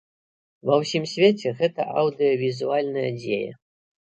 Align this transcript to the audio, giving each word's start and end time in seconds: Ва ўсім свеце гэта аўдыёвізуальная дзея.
Ва 0.69 0.75
ўсім 0.83 1.03
свеце 1.11 1.53
гэта 1.61 1.81
аўдыёвізуальная 2.05 3.07
дзея. 3.23 3.53